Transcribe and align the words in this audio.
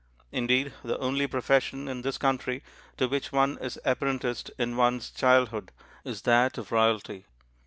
Indeed, 0.31 0.73
the 0.83 0.97
only 0.97 1.27
profession 1.27 1.87
in 1.87 2.01
this 2.01 2.17
country 2.17 2.63
to 2.97 3.07
which 3.07 3.31
one 3.31 3.59
is 3.61 3.77
apprenticed 3.85 4.49
in 4.57 4.75
one's 4.75 5.11
childhood 5.11 5.71
is 6.03 6.23
that 6.23 6.57
of 6.57 6.71
royalty. 6.71 7.27